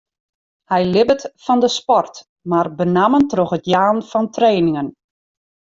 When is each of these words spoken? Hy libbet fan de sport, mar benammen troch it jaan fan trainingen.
Hy 0.71 0.79
libbet 0.93 1.21
fan 1.43 1.59
de 1.63 1.69
sport, 1.79 2.13
mar 2.51 2.67
benammen 2.77 3.25
troch 3.31 3.55
it 3.57 3.65
jaan 3.73 3.99
fan 4.11 4.25
trainingen. 4.35 4.89